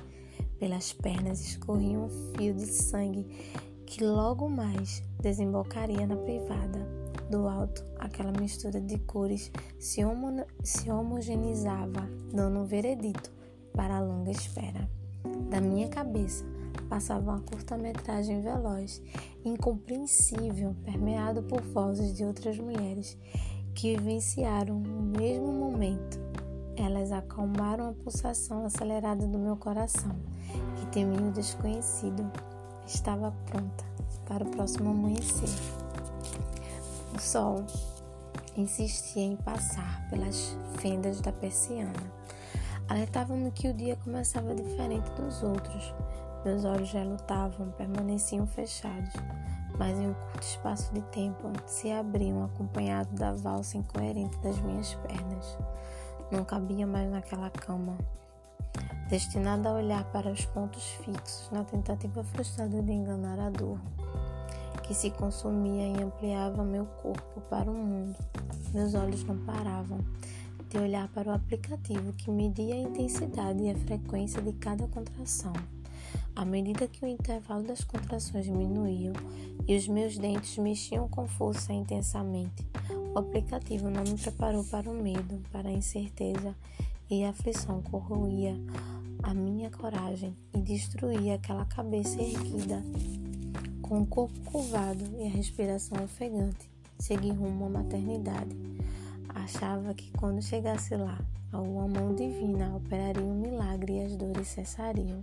[0.59, 3.25] Pelas pernas escorria um fio de sangue
[3.87, 6.87] que logo mais desembocaria na privada.
[7.31, 13.33] Do alto, aquela mistura de cores se, homo se homogeneizava, dando um veredito
[13.73, 14.88] para a longa espera.
[15.49, 16.45] Da minha cabeça
[16.83, 19.03] passava uma curta-metragem veloz,
[19.45, 23.17] incompreensível, permeado por vozes de outras mulheres
[23.75, 26.19] que vivenciaram o mesmo momento.
[26.77, 30.17] Elas acalmaram a pulsação acelerada do meu coração,
[30.77, 32.31] que temia o desconhecido.
[32.87, 33.85] Estava pronta
[34.27, 35.49] para o próximo amanhecer.
[37.14, 37.64] O sol
[38.57, 41.93] insistia em passar pelas fendas da persiana
[42.88, 45.95] alertavam-me que o dia começava diferente dos outros.
[46.48, 49.12] Meus olhos já lutavam, permaneciam fechados,
[49.78, 54.94] mas em um curto espaço de tempo se abriam acompanhado da valsa incoerente das minhas
[54.94, 55.58] pernas.
[56.32, 57.98] Não cabia mais naquela cama,
[59.11, 63.78] destinada a olhar para os pontos fixos na tentativa frustrada de enganar a dor,
[64.84, 68.16] que se consumia e ampliava meu corpo para o mundo.
[68.72, 69.98] Meus olhos não paravam
[70.70, 75.52] de olhar para o aplicativo que media a intensidade e a frequência de cada contração.
[76.35, 79.12] À medida que o intervalo das contrações diminuía
[79.66, 82.66] e os meus dentes mexiam com força intensamente,
[83.14, 86.55] o aplicativo não me preparou para o medo, para a incerteza
[87.11, 88.57] e a aflição corroía
[89.23, 92.83] a minha coragem e destruía aquela cabeça erguida.
[93.83, 98.57] Com o corpo curvado e a respiração ofegante, segui rumo à maternidade
[99.35, 101.18] Achava que quando chegasse lá,
[101.53, 105.23] uma mão divina operaria um milagre e as dores cessariam,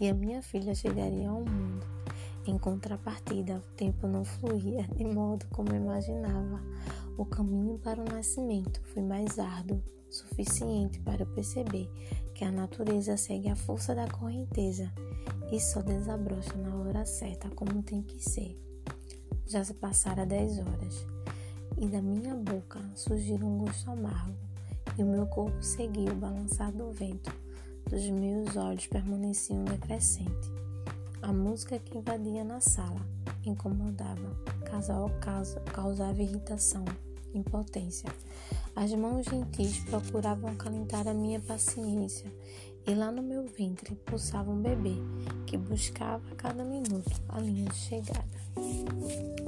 [0.00, 1.86] e a minha filha chegaria ao mundo.
[2.46, 6.60] Em contrapartida, o tempo não fluía de modo como imaginava.
[7.18, 11.88] O caminho para o nascimento foi mais árduo, suficiente para eu perceber
[12.34, 14.90] que a natureza segue a força da correnteza
[15.52, 18.58] e só desabrocha na hora certa, como tem que ser.
[19.46, 21.06] Já se passaram dez horas
[21.78, 24.36] e da minha boca surgiu um gosto amargo,
[24.98, 27.32] e o meu corpo seguiu o balançar do vento.
[27.88, 30.50] Dos meus olhos permaneciam decrescente.
[31.22, 33.00] A música que invadia na sala
[33.44, 34.36] incomodava,
[35.72, 36.84] causava irritação,
[37.34, 38.10] impotência.
[38.74, 42.32] As mãos gentis procuravam acalentar a minha paciência,
[42.86, 44.94] e lá no meu ventre pulsava um bebê
[45.46, 48.24] que buscava a cada minuto a linha de chegada.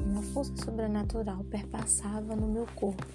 [0.05, 3.07] Uma força sobrenatural perpassava no meu corpo,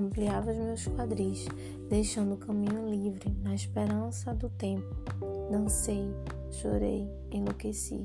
[0.00, 1.46] ampliava os meus quadris,
[1.88, 4.94] deixando o caminho livre na esperança do tempo.
[5.50, 6.10] Dancei,
[6.50, 8.04] chorei, enlouqueci,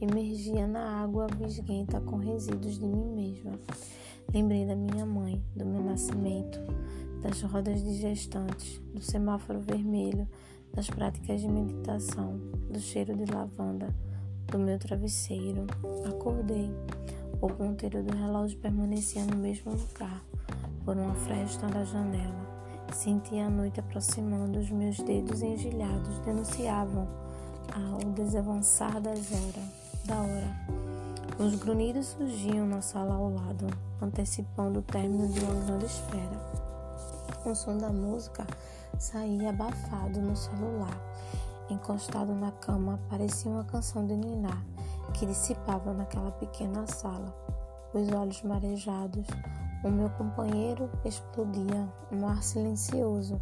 [0.00, 3.52] emergia na água visguenta com resíduos de mim mesma.
[4.32, 6.58] Lembrei da minha mãe, do meu nascimento,
[7.20, 10.26] das rodas de gestantes, do semáforo vermelho,
[10.72, 12.38] das práticas de meditação,
[12.70, 13.94] do cheiro de lavanda
[14.46, 15.66] do meu travesseiro.
[16.06, 16.70] Acordei.
[17.40, 20.22] O ponteiro do relógio permanecia no mesmo lugar,
[20.84, 22.52] por uma fresta da janela.
[22.92, 27.08] Senti a noite aproximando, os meus dedos engelhados denunciavam
[27.74, 29.30] ao desavançar das
[30.04, 30.82] da hora.
[31.38, 33.66] Os grunhidos surgiam na sala ao lado,
[34.00, 36.62] antecipando o término de uma grande espera.
[37.44, 38.46] O som da música
[38.98, 40.96] saía abafado no celular.
[41.70, 44.62] Encostado na cama, parecia uma canção de Niná
[45.14, 47.34] que dissipava naquela pequena sala.
[47.94, 49.26] Os olhos marejados,
[49.82, 53.40] o meu companheiro explodia, um ar silencioso.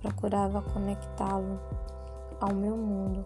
[0.00, 1.60] Procurava conectá-lo
[2.40, 3.24] ao meu mundo,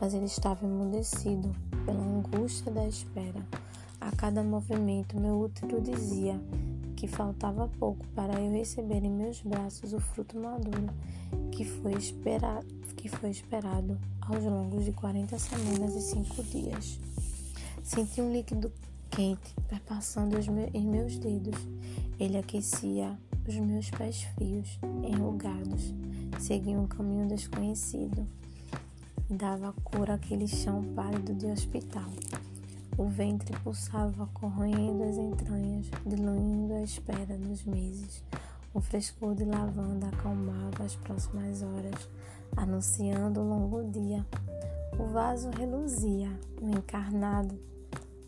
[0.00, 3.40] mas ele estava emudecido pela angústia da espera.
[4.00, 6.40] A cada movimento, meu útero dizia
[6.96, 10.88] que faltava pouco para eu receber em meus braços o fruto maduro
[11.50, 12.60] que foi, espera
[12.96, 16.98] que foi esperado aos longos de 40 semanas e 5 dias.
[17.82, 18.72] Senti um líquido
[19.16, 21.56] quente perpassando me em meus dedos.
[22.20, 25.94] Ele aquecia os meus pés frios, enrugados.
[26.38, 28.26] Segui um caminho desconhecido
[29.30, 32.10] e dava cor àquele chão pálido de hospital.
[32.98, 38.22] O ventre pulsava, corroendo as entranhas, diluindo a espera dos meses.
[38.74, 42.08] O frescor de lavanda acalmava as próximas horas,
[42.54, 44.26] anunciando o longo dia.
[44.98, 46.28] O vaso reluzia,
[46.60, 47.58] o encarnado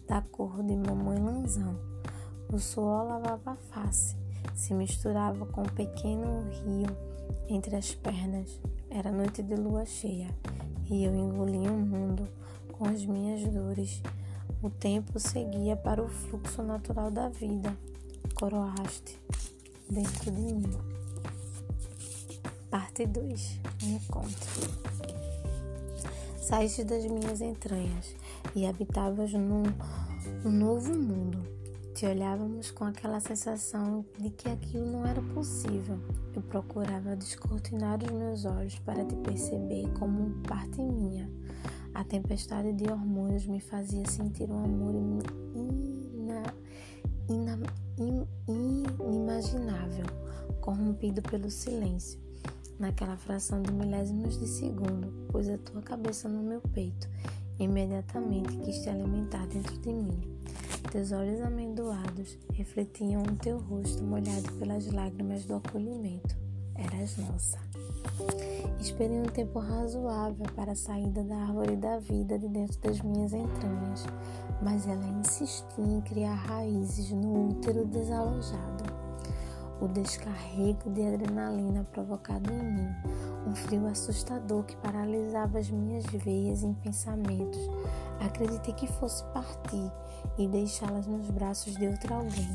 [0.09, 1.79] da cor de mamãe lanzão.
[2.53, 4.17] O suor lavava a face,
[4.55, 6.89] se misturava com um pequeno rio
[7.49, 8.61] entre as pernas.
[8.91, 10.35] Era noite de lua cheia
[10.91, 12.27] e eu engolia o mundo
[12.73, 14.03] com as minhas dores
[14.61, 17.77] o tempo seguia para o fluxo natural da vida.
[18.35, 19.17] Coroaste
[19.89, 20.77] dentro de mim.
[22.69, 24.89] Parte 2 Encontro.
[26.41, 28.17] Saíste das minhas entranhas
[28.55, 29.63] e habitavas num,
[30.45, 31.39] num novo mundo.
[31.95, 35.99] Te olhávamos com aquela sensação de que aquilo não era possível.
[36.35, 41.29] Eu procurava descortinar os meus olhos para te perceber como parte minha
[41.99, 44.95] a tempestade de hormônios me fazia sentir um amor
[45.53, 46.55] ina,
[47.29, 47.59] ina,
[47.99, 48.25] in,
[49.01, 50.07] inimaginável,
[50.61, 52.21] corrompido pelo silêncio.
[52.79, 57.09] Naquela fração de milésimos de segundo, pus a tua cabeça no meu peito.
[57.59, 60.39] Imediatamente quis te alimentar dentro de mim.
[60.93, 66.37] Teus olhos amendoados refletiam o teu rosto molhado pelas lágrimas do acolhimento.
[66.75, 67.59] Eras nossa.
[68.81, 73.33] Esperei um tempo razoável para a saída da árvore da vida de dentro das minhas
[73.33, 74.07] entranhas,
[74.63, 78.98] mas ela insistia em criar raízes no útero desalojado.
[79.81, 82.89] O descarrego de adrenalina provocado em mim,
[83.47, 87.61] um frio assustador que paralisava as minhas veias em pensamentos.
[88.21, 89.93] Acreditei que fosse partir
[90.37, 92.49] e deixá-las nos braços de outro alguém.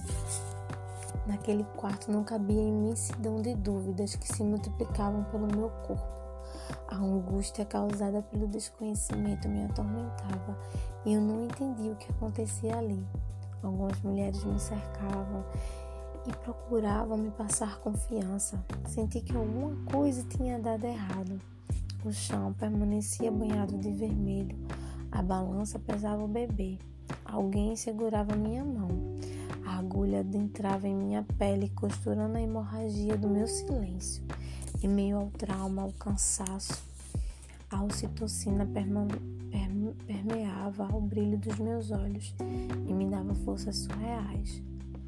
[1.25, 6.13] Naquele quarto não cabia imensidão de dúvidas que se multiplicavam pelo meu corpo.
[6.89, 10.57] A angústia causada pelo desconhecimento me atormentava
[11.05, 13.01] e eu não entendia o que acontecia ali.
[13.63, 15.45] Algumas mulheres me cercavam
[16.27, 18.63] e procuravam me passar confiança.
[18.87, 21.39] Senti que alguma coisa tinha dado errado.
[22.05, 24.57] O chão permanecia banhado de vermelho.
[25.11, 26.77] A balança pesava o bebê.
[27.25, 28.89] Alguém segurava minha mão.
[29.65, 34.23] A agulha adentrava em minha pele, costurando a hemorragia do meu silêncio.
[34.81, 36.83] Em meio ao trauma, ao cansaço,
[37.71, 38.67] a ocitocina
[40.05, 44.61] permeava o brilho dos meus olhos e me dava forças surreais,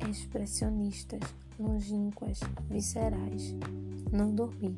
[0.09, 1.21] expressionistas,
[1.59, 3.55] longínquas, viscerais.
[4.11, 4.77] Não dormi,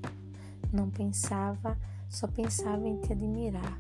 [0.72, 1.78] não pensava,
[2.10, 3.80] só pensava em te admirar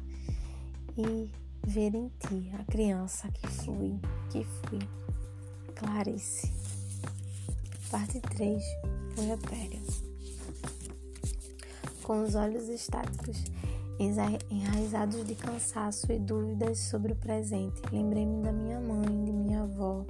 [0.97, 1.32] e
[1.65, 4.80] ver em ti a criança que fui, que fui.
[5.76, 6.52] Clarice.
[7.91, 8.63] Parte 3
[9.15, 9.82] Puerpério.
[12.04, 13.43] Com os olhos estáticos,
[14.00, 20.06] enraizados de cansaço e dúvidas sobre o presente, lembrei-me da minha mãe, de minha avó,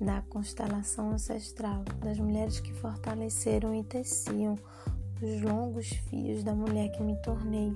[0.00, 4.56] da constelação ancestral, das mulheres que fortaleceram e teciam
[5.20, 7.72] os longos fios da mulher que me tornei.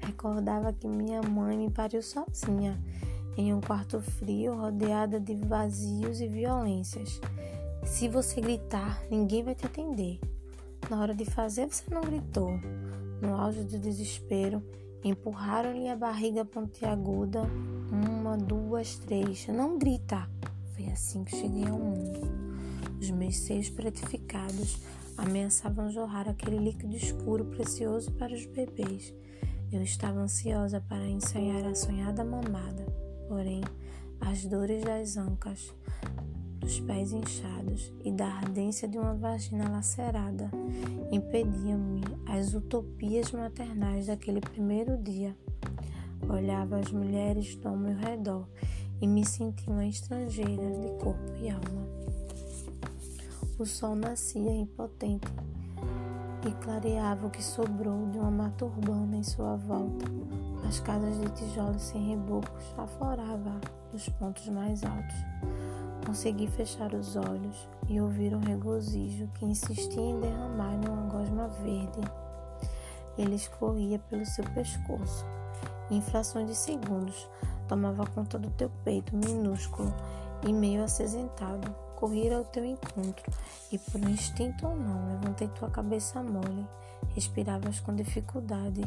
[0.00, 2.80] Recordava que minha mãe me pariu sozinha
[3.36, 7.20] em um quarto frio rodeada de vazios e violências.
[7.84, 10.18] Se você gritar, ninguém vai te atender.
[10.88, 12.52] Na hora de fazer, você não gritou.
[13.20, 14.62] No auge do desespero,
[15.04, 17.42] empurraram-lhe a barriga pontiaguda.
[17.92, 19.46] Uma, duas, três.
[19.48, 20.28] Não grita.
[20.76, 22.20] Foi assim que cheguei ao mundo.
[23.00, 24.78] Os meus seios pretificados
[25.16, 29.14] ameaçavam jorrar aquele líquido escuro precioso para os bebês.
[29.72, 32.84] Eu estava ansiosa para ensaiar a sonhada mamada.
[33.26, 33.62] Porém,
[34.20, 35.74] as dores das ancas,
[36.58, 40.50] dos pés inchados e da ardência de uma vagina lacerada
[41.10, 45.34] impediam-me as utopias maternais daquele primeiro dia.
[46.28, 48.46] Olhava as mulheres ao meu redor
[49.00, 51.86] e me senti uma estrangeira de corpo e alma.
[53.58, 55.26] O sol nascia impotente
[56.46, 60.04] e clareava o que sobrou de uma mata urbana em sua volta.
[60.68, 63.60] As casas de tijolos sem rebocos afloravam
[63.92, 65.16] dos pontos mais altos.
[66.04, 71.48] Consegui fechar os olhos e ouvir um regozijo que insistia em derramar em uma gosma
[71.48, 72.00] verde.
[73.18, 75.24] Ele escorria pelo seu pescoço.
[75.90, 77.28] Em frações de segundos,
[77.68, 79.94] tomava conta do teu peito minúsculo
[80.46, 83.24] e meio acinzentado correr ao teu encontro
[83.72, 86.66] e, por um instinto ou não, levantei tua cabeça mole.
[87.14, 88.82] Respiravas com dificuldade.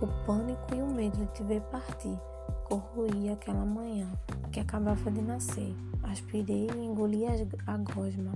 [0.00, 2.18] O pânico e o medo de te ver partir
[2.64, 4.10] corroía aquela manhã
[4.50, 5.74] que acabava de nascer.
[6.04, 8.32] Aspirei e engoli a gosma.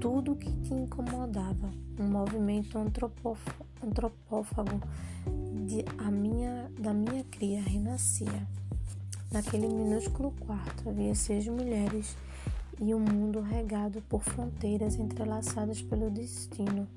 [0.00, 4.80] Tudo que te incomodava, um movimento antropófago
[5.66, 8.46] de, a minha, da minha cria renascia.
[9.30, 12.16] Naquele minúsculo quarto havia seis mulheres
[12.80, 16.88] e um mundo regado por fronteiras entrelaçadas pelo destino,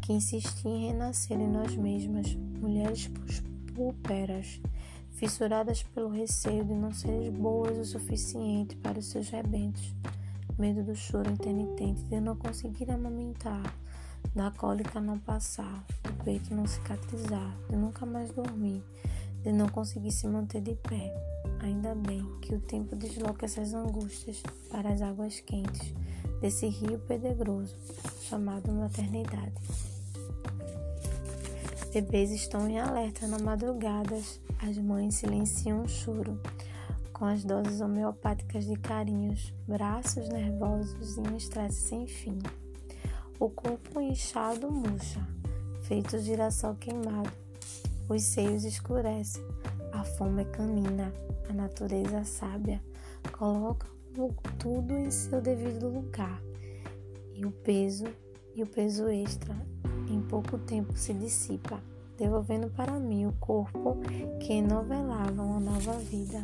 [0.00, 3.08] que insistia em renascer em nós mesmas, mulheres
[3.74, 4.60] pulperas,
[5.12, 9.94] fissuradas pelo receio de não seres boas o suficiente para os seus rebentos,
[10.58, 13.74] medo do choro intermitente de não conseguir amamentar,
[14.34, 18.82] da cólica não passar, do peito não cicatrizar, de nunca mais dormir,
[19.42, 21.14] de não conseguir se manter de pé.
[21.60, 25.94] Ainda bem que o tempo desloca essas angústias para as águas quentes
[26.40, 27.76] desse rio pedregoso
[28.22, 29.54] chamado maternidade.
[31.92, 36.40] Bebês estão em alerta na madrugadas, as mães silenciam o choro
[37.18, 42.38] com as doses homeopáticas de carinhos, braços nervosos e um estresse sem fim.
[43.40, 45.20] O corpo inchado murcha,
[45.82, 47.30] feito girassol queimado.
[48.08, 49.42] Os seios escurecem,
[49.92, 51.12] a fome é canina,
[51.50, 52.80] a natureza sábia
[53.32, 53.86] coloca
[54.58, 56.40] tudo em seu devido lugar
[57.34, 58.06] e o peso
[58.54, 59.54] e o peso extra
[60.08, 61.80] em pouco tempo se dissipa,
[62.16, 63.98] devolvendo para mim o corpo
[64.40, 66.42] que novelava uma nova vida.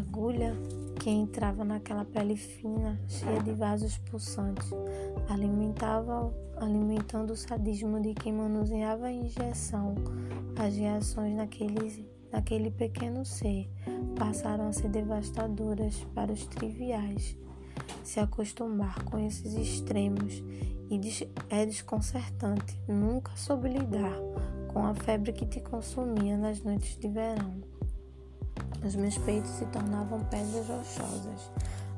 [0.00, 0.56] Agulha
[0.98, 4.70] que entrava naquela pele fina, cheia de vasos pulsantes,
[5.28, 9.94] alimentava, alimentando o sadismo de quem manuseava a injeção,
[10.58, 13.68] as reações naqueles naquele pequeno ser
[14.18, 17.36] passaram a ser devastadoras para os triviais.
[18.02, 20.42] Se acostumar com esses extremos
[21.50, 22.80] é desconcertante.
[22.88, 24.16] Nunca soube lidar
[24.72, 27.69] com a febre que te consumia nas noites de verão.
[28.84, 31.50] Os meus peitos se tornavam pedras rochosas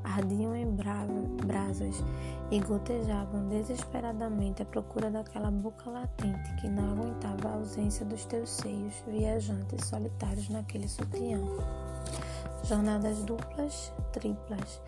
[0.05, 2.03] ardiam em brasas
[2.51, 8.51] e gotejavam desesperadamente à procura daquela boca latente que não aguentava a ausência dos teus
[8.51, 11.41] seios viajantes solitários naquele sutiã.
[12.65, 14.81] Jornadas duplas, triplas.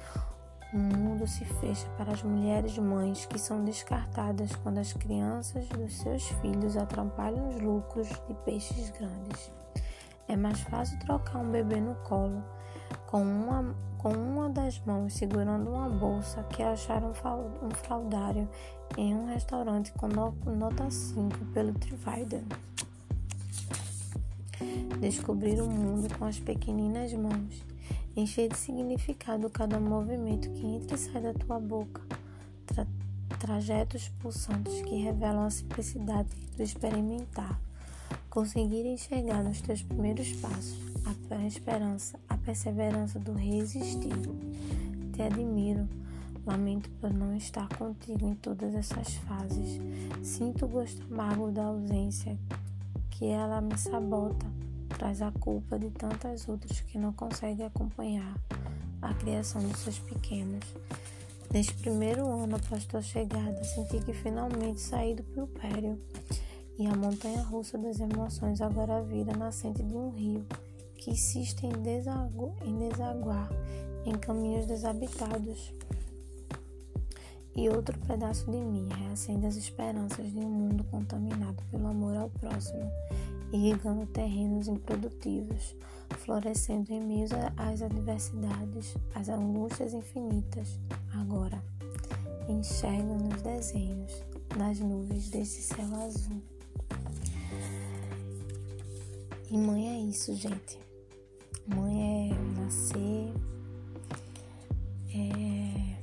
[0.72, 5.96] O mundo se fecha para as mulheres mães que são descartadas quando as crianças dos
[5.98, 9.52] seus filhos atrapalham os lucros de peixes grandes.
[10.26, 12.42] É mais fácil trocar um bebê no colo
[13.06, 17.12] com uma, com uma das mãos segurando uma bolsa que acharam
[17.62, 18.48] um fraudário
[18.96, 22.42] em um restaurante com nota 5 pelo Trivider.
[25.00, 27.64] Descobrir o mundo com as pequeninas mãos,
[28.16, 32.00] encher de significado cada movimento que entra e sai da tua boca,
[32.66, 32.86] Tra
[33.38, 37.60] trajetos pulsantes que revelam a simplicidade do experimentar,
[38.34, 40.76] conseguir enxergar nos teus primeiros passos
[41.30, 44.12] a esperança, a perseverança do resistir.
[45.12, 45.88] Te admiro,
[46.44, 49.80] lamento por não estar contigo em todas essas fases.
[50.20, 52.36] Sinto o gosto amargo da ausência,
[53.10, 54.46] que ela me sabota,
[54.98, 58.34] traz a culpa de tantas outras que não conseguem acompanhar
[59.00, 60.64] a criação dos seus pequenos.
[61.52, 66.00] Neste primeiro ano após tua chegada, senti que finalmente saí do pulpério
[66.78, 70.44] e a montanha russa das emoções agora vira nascente de um rio
[70.96, 73.48] que insiste em, desagu em desaguar
[74.04, 75.72] em caminhos desabitados.
[77.56, 82.28] E outro pedaço de mim reacende as esperanças de um mundo contaminado pelo amor ao
[82.28, 82.90] próximo,
[83.52, 85.76] irrigando terrenos improdutivos,
[86.18, 90.80] florescendo em meio às adversidades, às angústias infinitas.
[91.12, 91.62] Agora,
[92.48, 94.12] enxergo nos desenhos,
[94.58, 96.53] nas nuvens desse céu azul.
[99.54, 100.80] E mãe é isso, gente.
[101.64, 103.32] Mãe é nascer,
[105.14, 105.94] é,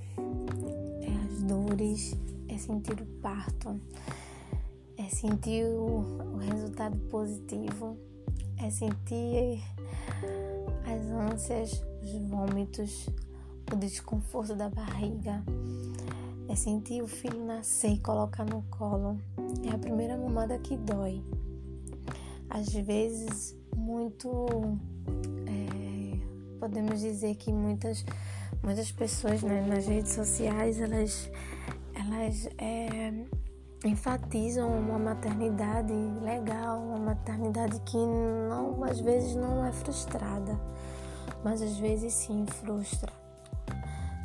[1.06, 2.16] é as dores,
[2.48, 3.78] é sentir o parto,
[4.98, 5.98] é sentir o,
[6.34, 7.98] o resultado positivo,
[8.56, 9.62] é sentir
[10.86, 13.10] as ânsias, os vômitos,
[13.70, 15.44] o desconforto da barriga.
[16.48, 19.20] É sentir o filho nascer e colocar no colo.
[19.70, 21.22] É a primeira mamada que dói.
[22.54, 24.46] Às vezes, muito.
[25.48, 28.06] É, podemos dizer que muitas,
[28.62, 31.32] muitas pessoas né, nas redes sociais elas,
[31.96, 33.14] elas é,
[33.86, 40.60] enfatizam uma maternidade legal, uma maternidade que não, às vezes não é frustrada,
[41.46, 43.14] mas às vezes sim frustra.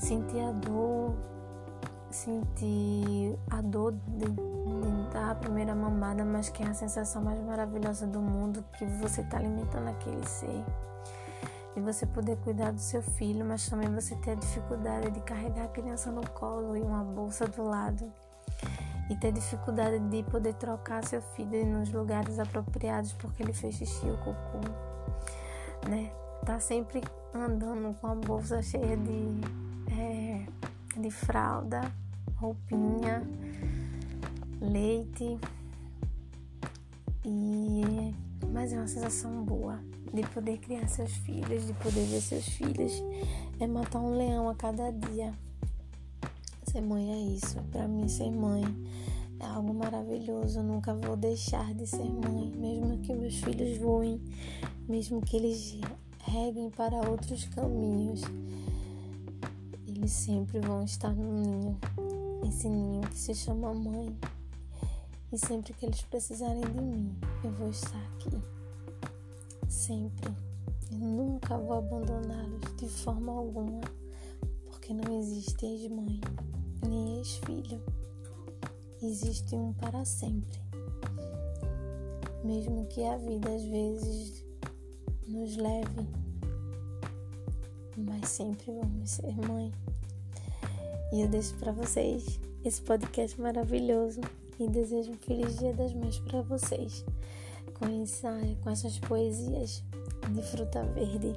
[0.00, 1.14] Sentir a dor,
[2.10, 4.26] sentir a dor de,
[5.16, 9.22] dar a primeira mamada, mas que é a sensação mais maravilhosa do mundo, que você
[9.22, 10.62] está alimentando aquele ser.
[11.74, 15.64] E você poder cuidar do seu filho, mas também você ter a dificuldade de carregar
[15.64, 18.12] a criança no colo e uma bolsa do lado
[19.08, 24.06] e ter dificuldade de poder trocar seu filho nos lugares apropriados porque ele fez xixi
[24.06, 24.60] ou cocô,
[25.88, 26.12] né?
[26.44, 27.02] Tá sempre
[27.32, 29.40] andando com a bolsa cheia de,
[29.92, 30.46] é,
[31.00, 31.80] de fralda,
[32.36, 33.22] roupinha,
[34.60, 35.38] leite
[37.24, 38.14] e
[38.52, 39.80] mas é uma sensação boa
[40.12, 42.92] de poder criar seus filhos, de poder ver seus filhos,
[43.60, 45.34] é matar um leão a cada dia.
[46.64, 47.58] Ser mãe é isso.
[47.70, 48.64] Para mim, ser mãe
[49.40, 50.60] é algo maravilhoso.
[50.60, 54.20] Eu nunca vou deixar de ser mãe, mesmo que meus filhos voem,
[54.88, 55.78] mesmo que eles
[56.20, 58.22] reguem para outros caminhos.
[59.86, 61.78] Eles sempre vão estar no ninho,
[62.48, 64.16] esse ninho que se chama mãe.
[65.36, 67.14] E sempre que eles precisarem de mim,
[67.44, 68.42] eu vou estar aqui.
[69.68, 70.34] Sempre.
[70.90, 73.82] Eu nunca vou abandoná-los de forma alguma,
[74.64, 76.22] porque não existe ex-mãe
[76.88, 77.82] nem ex-filho.
[79.02, 80.58] Existe um para sempre.
[82.42, 84.42] Mesmo que a vida às vezes
[85.28, 86.08] nos leve,
[87.94, 89.70] mas sempre vamos ser mãe.
[91.12, 94.22] E eu deixo para vocês esse podcast maravilhoso
[94.58, 97.04] e desejo um feliz Dia das Mães para vocês
[97.74, 98.30] com, essa,
[98.62, 99.82] com essas poesias
[100.30, 101.34] de fruta verde.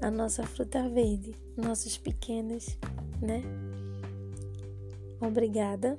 [0.00, 2.78] A nossa fruta verde, nossos pequenos,
[3.20, 3.42] né?
[5.20, 5.98] Obrigada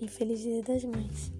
[0.00, 1.35] e feliz Dia das Mães.